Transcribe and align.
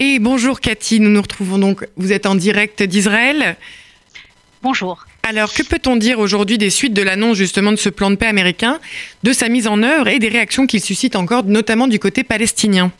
Et 0.00 0.18
bonjour 0.18 0.60
Cathy, 0.60 0.98
nous 0.98 1.08
nous 1.08 1.22
retrouvons 1.22 1.56
donc, 1.56 1.86
vous 1.96 2.12
êtes 2.12 2.26
en 2.26 2.34
direct 2.34 2.82
d'Israël. 2.82 3.56
Bonjour. 4.60 5.06
Alors, 5.22 5.54
que 5.54 5.62
peut-on 5.62 5.94
dire 5.94 6.18
aujourd'hui 6.18 6.58
des 6.58 6.70
suites 6.70 6.94
de 6.94 7.02
l'annonce 7.02 7.36
justement 7.36 7.70
de 7.70 7.76
ce 7.76 7.90
plan 7.90 8.10
de 8.10 8.16
paix 8.16 8.26
américain, 8.26 8.80
de 9.22 9.32
sa 9.32 9.48
mise 9.48 9.68
en 9.68 9.84
œuvre 9.84 10.08
et 10.08 10.18
des 10.18 10.26
réactions 10.28 10.66
qu'il 10.66 10.80
suscite 10.80 11.14
encore, 11.14 11.44
notamment 11.44 11.86
du 11.86 12.00
côté 12.00 12.24
palestinien? 12.24 12.90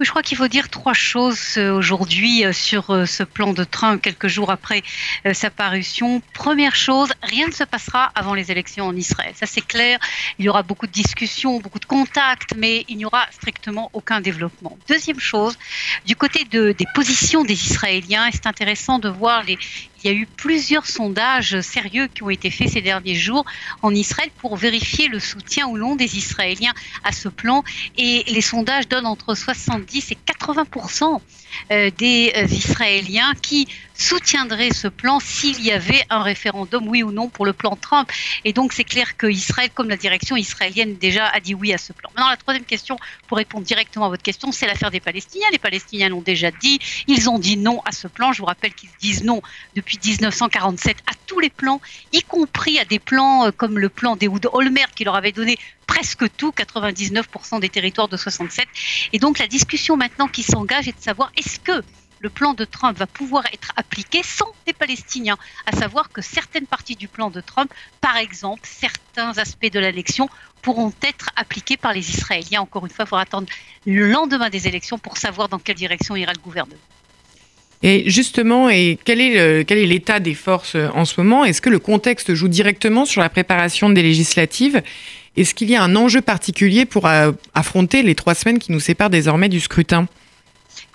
Je 0.00 0.10
crois 0.10 0.22
qu'il 0.22 0.36
faut 0.36 0.48
dire 0.48 0.68
trois 0.70 0.92
choses 0.92 1.56
euh, 1.56 1.72
aujourd'hui 1.72 2.44
euh, 2.44 2.52
sur 2.52 2.90
euh, 2.90 3.06
ce 3.06 3.22
plan 3.22 3.52
de 3.52 3.62
Trump 3.62 4.02
quelques 4.02 4.26
jours 4.26 4.50
après 4.50 4.82
sa 5.32 5.50
parution. 5.50 6.20
Première 6.32 6.74
chose, 6.74 7.10
rien 7.22 7.46
ne 7.46 7.52
se 7.52 7.64
passera 7.64 8.10
avant 8.14 8.34
les 8.34 8.50
élections 8.50 8.86
en 8.86 8.96
Israël. 8.96 9.32
Ça 9.34 9.46
c'est 9.46 9.66
clair. 9.66 9.98
Il 10.38 10.44
y 10.44 10.48
aura 10.48 10.62
beaucoup 10.62 10.86
de 10.86 10.92
discussions, 10.92 11.60
beaucoup 11.60 11.78
de 11.78 11.84
contacts, 11.84 12.54
mais 12.56 12.84
il 12.88 12.96
n'y 12.96 13.04
aura 13.04 13.26
strictement 13.30 13.90
aucun 13.92 14.20
développement. 14.20 14.76
Deuxième 14.88 15.20
chose, 15.20 15.56
du 16.04 16.16
côté 16.16 16.44
de, 16.44 16.72
des 16.72 16.86
positions 16.94 17.44
des 17.44 17.54
Israéliens, 17.54 18.28
c'est 18.32 18.46
intéressant 18.46 18.98
de 18.98 19.08
voir 19.08 19.44
les, 19.44 19.58
il 20.04 20.12
y 20.12 20.14
a 20.14 20.16
eu 20.16 20.26
plusieurs 20.26 20.86
sondages 20.86 21.60
sérieux 21.62 22.08
qui 22.08 22.22
ont 22.22 22.30
été 22.30 22.50
faits 22.50 22.68
ces 22.68 22.82
derniers 22.82 23.14
jours 23.14 23.44
en 23.80 23.94
Israël 23.94 24.30
pour 24.36 24.56
vérifier 24.56 25.08
le 25.08 25.18
soutien 25.18 25.66
ou 25.66 25.78
non 25.78 25.96
des 25.96 26.18
Israéliens 26.18 26.74
à 27.04 27.12
ce 27.12 27.28
plan. 27.30 27.64
Et 27.96 28.22
les 28.26 28.42
sondages 28.42 28.86
donnent 28.86 29.06
entre 29.06 29.34
70 29.34 30.12
et 30.12 30.18
80% 30.26 31.20
euh, 31.70 31.90
des 31.96 32.32
euh, 32.36 32.44
Israéliens 32.44 33.32
qui 33.40 33.66
soutiendraient 33.94 34.72
ce 34.72 34.88
plan 34.88 35.20
s'il 35.20 35.60
y 35.62 35.70
avait 35.70 36.04
un 36.10 36.22
référendum, 36.22 36.88
oui 36.88 37.02
ou 37.02 37.12
non, 37.12 37.28
pour 37.28 37.46
le 37.46 37.52
plan 37.52 37.76
Trump. 37.76 38.10
Et 38.44 38.52
donc 38.52 38.72
c'est 38.72 38.84
clair 38.84 39.16
que 39.16 39.26
Israël, 39.28 39.70
comme 39.72 39.88
la 39.88 39.96
direction 39.96 40.36
israélienne 40.36 40.96
déjà, 40.96 41.28
a 41.28 41.40
dit 41.40 41.54
oui 41.54 41.72
à 41.72 41.78
ce 41.78 41.92
plan. 41.92 42.10
Maintenant, 42.14 42.30
la 42.30 42.36
troisième 42.36 42.64
question, 42.64 42.98
pour 43.28 43.38
répondre 43.38 43.64
directement 43.64 44.06
à 44.06 44.08
votre 44.08 44.22
question, 44.22 44.52
c'est 44.52 44.66
l'affaire 44.66 44.90
des 44.90 45.00
Palestiniens. 45.00 45.46
Les 45.52 45.58
Palestiniens 45.58 46.08
l'ont 46.08 46.22
déjà 46.22 46.50
dit, 46.50 46.78
ils 47.06 47.30
ont 47.30 47.38
dit 47.38 47.56
non 47.56 47.80
à 47.84 47.92
ce 47.92 48.08
plan. 48.08 48.32
Je 48.32 48.40
vous 48.40 48.46
rappelle 48.46 48.74
qu'ils 48.74 48.90
disent 49.00 49.22
non 49.22 49.40
depuis 49.76 49.93
1947 50.02 50.96
à 51.06 51.12
tous 51.26 51.40
les 51.40 51.50
plans, 51.50 51.80
y 52.12 52.22
compris 52.22 52.78
à 52.78 52.84
des 52.84 52.98
plans 52.98 53.46
euh, 53.46 53.50
comme 53.50 53.78
le 53.78 53.88
plan 53.88 54.16
d'Ehud 54.16 54.48
Olmert 54.52 54.90
qui 54.92 55.04
leur 55.04 55.16
avait 55.16 55.32
donné 55.32 55.56
presque 55.86 56.24
tout, 56.36 56.50
99% 56.50 57.60
des 57.60 57.68
territoires 57.68 58.08
de 58.08 58.16
67. 58.16 58.66
Et 59.12 59.18
donc 59.18 59.38
la 59.38 59.46
discussion 59.46 59.96
maintenant 59.96 60.28
qui 60.28 60.42
s'engage 60.42 60.88
est 60.88 60.96
de 60.96 61.02
savoir 61.02 61.30
est-ce 61.36 61.60
que 61.60 61.82
le 62.20 62.30
plan 62.30 62.54
de 62.54 62.64
Trump 62.64 62.96
va 62.96 63.06
pouvoir 63.06 63.44
être 63.52 63.72
appliqué 63.76 64.22
sans 64.22 64.50
les 64.66 64.72
Palestiniens, 64.72 65.36
à 65.66 65.76
savoir 65.76 66.10
que 66.10 66.22
certaines 66.22 66.66
parties 66.66 66.96
du 66.96 67.06
plan 67.06 67.28
de 67.30 67.42
Trump, 67.42 67.70
par 68.00 68.16
exemple 68.16 68.62
certains 68.64 69.36
aspects 69.36 69.70
de 69.70 69.78
l'élection, 69.78 70.30
pourront 70.62 70.94
être 71.02 71.28
appliqués 71.36 71.76
par 71.76 71.92
les 71.92 72.08
Israéliens. 72.10 72.62
Encore 72.62 72.86
une 72.86 72.90
fois, 72.90 73.04
il 73.04 73.08
faudra 73.08 73.22
attendre 73.22 73.48
le 73.84 74.10
lendemain 74.10 74.48
des 74.48 74.66
élections 74.66 74.98
pour 74.98 75.18
savoir 75.18 75.50
dans 75.50 75.58
quelle 75.58 75.76
direction 75.76 76.16
ira 76.16 76.32
le 76.32 76.40
gouvernement. 76.40 76.80
Et 77.86 78.04
justement, 78.06 78.70
et 78.70 78.98
quel 79.04 79.20
est 79.20 79.64
quel 79.66 79.76
est 79.76 79.84
l'état 79.84 80.18
des 80.18 80.32
forces 80.32 80.74
euh, 80.74 80.88
en 80.94 81.04
ce 81.04 81.20
moment? 81.20 81.44
Est-ce 81.44 81.60
que 81.60 81.68
le 81.68 81.78
contexte 81.78 82.32
joue 82.32 82.48
directement 82.48 83.04
sur 83.04 83.20
la 83.20 83.28
préparation 83.28 83.90
des 83.90 84.02
législatives? 84.02 84.82
Est-ce 85.36 85.54
qu'il 85.54 85.68
y 85.68 85.76
a 85.76 85.82
un 85.82 85.94
enjeu 85.94 86.22
particulier 86.22 86.86
pour 86.86 87.06
euh, 87.06 87.32
affronter 87.54 88.02
les 88.02 88.14
trois 88.14 88.34
semaines 88.34 88.58
qui 88.58 88.72
nous 88.72 88.80
séparent 88.80 89.10
désormais 89.10 89.50
du 89.50 89.60
scrutin? 89.60 90.08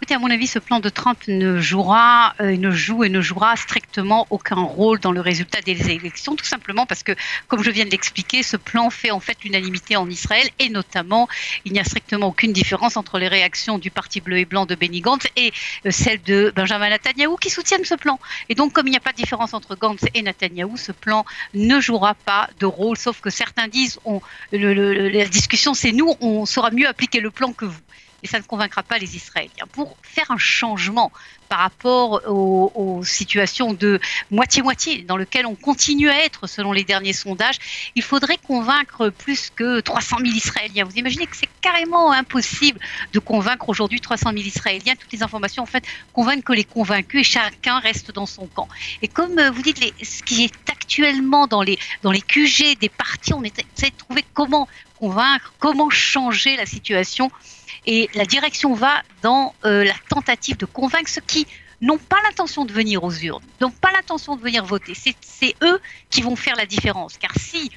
Écoutez, 0.02 0.16
à 0.16 0.20
mon 0.20 0.32
avis, 0.32 0.48
ce 0.48 0.60
plan 0.60 0.80
de 0.80 0.88
Trump 0.88 1.20
ne 1.28 1.60
jouera, 1.60 2.34
euh, 2.40 2.56
ne 2.56 2.72
joue 2.72 3.04
et 3.04 3.10
ne 3.10 3.20
jouera 3.20 3.58
strictement 3.58 4.28
aucun 4.30 4.56
rôle 4.56 4.98
dans 5.02 5.12
le 5.12 5.20
résultat 5.20 5.60
des 5.60 5.92
élections, 5.92 6.38
tout 6.38 6.46
simplement 6.46 6.86
parce 6.86 7.04
que, 7.04 7.12
comme 7.50 7.62
je 7.62 7.70
viens 7.70 7.84
de 7.84 7.90
l'expliquer, 7.90 8.42
ce 8.42 8.56
plan 8.56 8.90
fait 8.92 9.12
en 9.12 9.20
fait 9.20 9.44
l'unanimité 9.44 9.98
en 9.98 10.10
Israël 10.10 10.48
et 10.58 10.70
notamment, 10.70 11.28
il 11.66 11.74
n'y 11.74 11.82
a 11.82 11.84
strictement 11.84 12.28
aucune 12.28 12.54
différence 12.54 12.96
entre 12.96 13.20
les 13.20 13.28
réactions 13.28 13.78
du 13.78 13.92
Parti 13.92 14.22
bleu 14.22 14.38
et 14.38 14.46
blanc 14.46 14.66
de 14.66 14.74
Benny 14.74 15.02
Gantz 15.02 15.28
et 15.36 15.52
euh, 15.86 15.92
celles 15.92 16.24
de 16.24 16.54
Benjamin 16.56 16.92
Netanyahu 16.92 17.36
qui 17.42 17.50
soutiennent 17.50 17.84
ce 17.84 17.96
plan. 17.96 18.22
Et 18.48 18.56
donc, 18.56 18.72
comme 18.72 18.88
il 18.88 18.92
n'y 18.92 18.98
a 18.98 19.02
pas 19.02 19.12
de 19.12 19.18
différence 19.18 19.54
entre 19.54 19.76
Gantz 19.76 20.06
et 20.14 20.22
Netanyahu, 20.22 20.78
ce 20.78 20.94
plan 20.94 21.26
ne 21.54 21.82
jouera 21.82 22.14
pas 22.14 22.50
de 22.62 22.66
rôle, 22.66 22.96
sauf 22.96 23.20
que 23.20 23.30
certains 23.30 23.68
disent, 23.68 24.00
on, 24.06 24.22
la 24.54 25.26
discussion 25.26 25.74
c'est 25.74 25.92
nous, 25.92 26.16
on 26.22 26.46
saura 26.46 26.72
mieux 26.72 26.88
appliquer 26.88 27.20
le 27.20 27.32
plan 27.32 27.52
que 27.52 27.66
vous 27.66 27.82
et 28.24 28.28
ça 28.28 28.40
ne 28.40 28.44
convaincra 28.44 28.84
pas 28.84 28.98
les 28.98 29.16
Israéliens. 29.16 29.66
Pour 29.72 29.96
faire 30.02 30.32
un 30.32 30.38
changement 30.38 31.12
par 31.48 31.60
rapport 31.60 32.22
aux, 32.28 33.02
situations 33.04 33.74
de 33.74 34.00
moitié-moitié 34.30 35.02
dans 35.02 35.18
lesquelles 35.18 35.46
on 35.46 35.56
continue 35.56 36.10
à 36.10 36.24
être 36.24 36.48
selon 36.48 36.72
les 36.72 36.84
derniers 36.84 37.14
sondages, 37.14 37.58
il 37.96 38.04
faudrait 38.04 38.38
convaincre 38.38 39.10
plus 39.10 39.50
que 39.56 39.80
300 39.80 40.18
000 40.22 40.36
Israéliens. 40.36 40.84
Vous 40.86 40.96
imaginez 40.96 41.26
que 41.26 41.36
c'est 41.36 41.50
carrément 41.62 42.12
impossible 42.12 42.80
de 43.14 43.20
convaincre 43.20 43.68
aujourd'hui 43.70 44.00
300 44.00 44.32
000 44.34 44.44
Israéliens. 44.44 44.96
Toutes 44.96 45.12
les 45.12 45.24
informations 45.24 45.64
en 45.64 45.66
fait 45.66 45.84
convainquent 46.14 46.44
que 46.44 46.54
les 46.54 46.64
convaincus 46.64 47.22
et 47.22 47.24
chacun 47.24 47.80
reste 47.80 48.12
dans 48.12 48.26
son 48.26 48.46
camp. 48.48 48.68
Et 49.02 49.08
comme 49.08 49.38
euh, 49.40 49.50
vous 49.50 49.62
dites, 49.62 49.80
ce 50.04 50.22
qui 50.24 50.44
est 50.44 50.70
actuellement 50.70 51.48
dans 51.48 51.62
les, 51.62 51.80
dans 52.04 52.12
les 52.12 52.22
QG 52.22 52.78
des 52.80 52.90
partis, 52.90 53.34
on 53.34 53.44
essaie 53.44 53.90
de 53.90 53.98
trouver 53.98 54.24
comment 54.34 54.68
convaincre, 55.00 55.54
comment 55.60 55.90
changer 55.90 56.56
la 56.58 56.66
situation 56.66 57.32
et 57.86 58.10
la 58.14 58.26
direction 58.26 58.74
va 58.74 59.02
dans 59.22 59.54
euh, 59.66 59.84
la 59.84 59.94
tentative 60.10 60.58
de 60.58 60.66
convaincre 60.66 61.10
ceux 61.10 61.22
qui 61.22 61.48
n'ont 61.82 61.98
pas 61.98 62.18
l'intention 62.24 62.66
de 62.66 62.74
venir 62.74 63.04
aux 63.04 63.14
urnes, 63.14 63.44
n'ont 63.62 63.72
pas 63.72 63.92
l'intention 63.92 64.36
de 64.36 64.42
venir 64.42 64.66
voter. 64.66 64.94
C'est 64.96 65.56
eux 65.64 65.80
qui 66.10 66.22
vont 66.22 66.36
faire 66.36 66.56
la 66.56 66.66
différence. 66.66 67.18
Car 67.18 67.32
si 67.38 67.72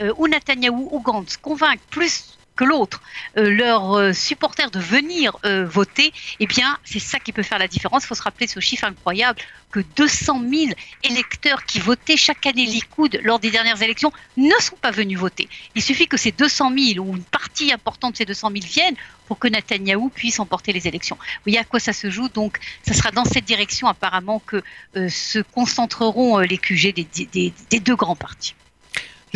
euh, 0.00 0.12
ou 0.18 0.28
Netanyahou 0.28 0.88
ou 0.92 1.00
Gantz 1.00 1.38
convainquent 1.38 1.80
plus 1.90 2.38
que 2.56 2.64
l'autre, 2.64 3.02
euh, 3.36 3.50
leurs 3.50 3.92
euh, 3.92 4.12
supporters 4.12 4.70
de 4.70 4.80
venir 4.80 5.36
euh, 5.44 5.66
voter, 5.66 6.12
eh 6.40 6.46
bien, 6.46 6.78
c'est 6.84 6.98
ça 6.98 7.20
qui 7.20 7.32
peut 7.32 7.42
faire 7.42 7.58
la 7.58 7.68
différence. 7.68 8.04
Il 8.04 8.06
faut 8.06 8.14
se 8.14 8.22
rappeler 8.22 8.46
ce 8.46 8.58
chiffre 8.60 8.84
incroyable 8.84 9.38
que 9.70 9.80
200 9.96 10.42
000 10.50 10.72
électeurs 11.04 11.64
qui 11.66 11.78
votaient 11.78 12.16
chaque 12.16 12.46
année 12.46 12.64
Likoud 12.64 13.20
lors 13.22 13.38
des 13.38 13.50
dernières 13.50 13.80
élections 13.82 14.10
ne 14.38 14.54
sont 14.60 14.76
pas 14.76 14.90
venus 14.90 15.18
voter. 15.18 15.48
Il 15.74 15.82
suffit 15.82 16.08
que 16.08 16.16
ces 16.16 16.32
200 16.32 16.72
000 16.94 17.06
ou 17.06 17.14
une 17.14 17.22
partie 17.22 17.72
importante 17.72 18.12
de 18.12 18.18
ces 18.18 18.24
200 18.24 18.50
000 18.52 18.64
viennent 18.64 18.96
pour 19.26 19.38
que 19.38 19.48
Netanyahou 19.48 20.08
puisse 20.08 20.40
emporter 20.40 20.72
les 20.72 20.88
élections. 20.88 21.16
Vous 21.16 21.50
voyez 21.50 21.58
à 21.58 21.64
quoi 21.64 21.78
ça 21.78 21.92
se 21.92 22.10
joue 22.10 22.28
Donc, 22.28 22.58
ça 22.86 22.94
sera 22.94 23.10
dans 23.10 23.24
cette 23.24 23.44
direction 23.44 23.86
apparemment 23.88 24.40
que 24.46 24.62
se 24.94 25.40
concentreront 25.40 26.38
les 26.38 26.58
QG 26.58 26.94
des 26.94 27.80
deux 27.80 27.96
grands 27.96 28.16
partis. 28.16 28.54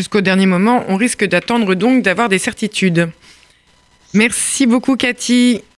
Jusqu'au 0.01 0.23
dernier 0.23 0.47
moment, 0.47 0.83
on 0.89 0.97
risque 0.97 1.27
d'attendre 1.27 1.75
donc 1.75 2.03
d'avoir 2.03 2.31
des 2.31 2.39
certitudes. 2.39 3.11
Merci 4.15 4.65
beaucoup 4.65 4.97
Cathy. 4.97 5.61